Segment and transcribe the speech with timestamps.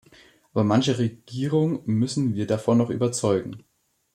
[0.51, 3.63] Aber manche Regierung müssen wir davon noch überzeugen.